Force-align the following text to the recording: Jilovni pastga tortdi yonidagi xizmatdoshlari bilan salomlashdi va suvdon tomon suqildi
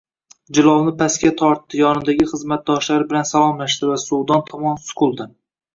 Jilovni 0.57 0.93
pastga 1.01 1.31
tortdi 1.41 1.81
yonidagi 1.83 2.27
xizmatdoshlari 2.33 3.09
bilan 3.13 3.29
salomlashdi 3.35 3.95
va 3.95 4.03
suvdon 4.09 4.47
tomon 4.51 4.87
suqildi 4.91 5.33